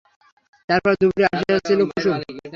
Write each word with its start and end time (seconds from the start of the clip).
তারপর 0.69 0.91
দুপুরে 1.01 1.25
আসিয়াছিল 1.31 1.79
কুসুম। 1.89 2.13